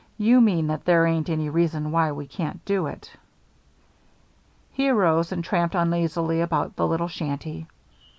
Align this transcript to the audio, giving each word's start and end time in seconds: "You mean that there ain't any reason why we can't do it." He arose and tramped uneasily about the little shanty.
"You 0.17 0.41
mean 0.41 0.65
that 0.65 0.83
there 0.85 1.05
ain't 1.05 1.29
any 1.29 1.47
reason 1.51 1.91
why 1.91 2.11
we 2.11 2.25
can't 2.25 2.65
do 2.65 2.87
it." 2.87 3.13
He 4.71 4.89
arose 4.89 5.31
and 5.31 5.43
tramped 5.43 5.75
uneasily 5.75 6.41
about 6.41 6.75
the 6.75 6.87
little 6.87 7.07
shanty. 7.07 7.67